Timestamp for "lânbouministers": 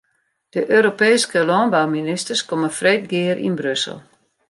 1.51-2.45